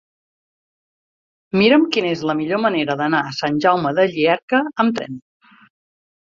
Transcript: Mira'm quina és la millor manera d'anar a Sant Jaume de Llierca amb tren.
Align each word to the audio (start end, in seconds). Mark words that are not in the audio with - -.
Mira'm 1.61 1.85
quina 1.97 2.09
és 2.15 2.25
la 2.31 2.37
millor 2.41 2.63
manera 2.65 2.97
d'anar 3.03 3.21
a 3.29 3.37
Sant 3.43 3.63
Jaume 3.69 3.95
de 4.01 4.09
Llierca 4.17 4.65
amb 4.87 5.01
tren. 5.01 5.25